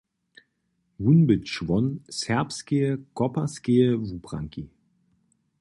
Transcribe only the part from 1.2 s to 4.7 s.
bě čłon serbskeje koparskeje wubranki.